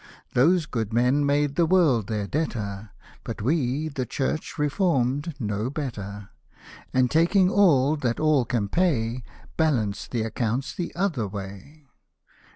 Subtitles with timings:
[0.33, 2.89] Those good men made the world their debtor,
[3.23, 6.29] But we, the Church reformed, know better;
[6.91, 9.21] And, taking all that all can pay.
[9.57, 11.85] Balance th' account the other way.